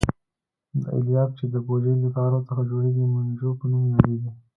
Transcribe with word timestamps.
دا 0.81 0.87
الیاف 0.97 1.29
چې 1.37 1.45
د 1.53 1.55
بوجۍ 1.67 1.95
له 2.03 2.09
تارو 2.15 2.39
څخه 2.47 2.61
جوړېږي 2.69 3.05
مونجو 3.13 3.49
په 3.59 3.65
نوم 3.71 3.83
یادیږي. 3.93 4.31